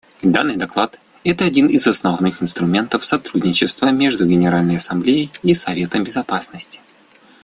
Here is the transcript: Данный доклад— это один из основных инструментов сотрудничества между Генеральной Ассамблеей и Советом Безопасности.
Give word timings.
Данный 0.23 0.55
доклад— 0.57 0.99
это 1.23 1.45
один 1.45 1.67
из 1.67 1.85
основных 1.85 2.41
инструментов 2.41 3.05
сотрудничества 3.05 3.91
между 3.91 4.25
Генеральной 4.27 4.77
Ассамблеей 4.77 5.31
и 5.43 5.53
Советом 5.53 6.03
Безопасности. 6.03 6.79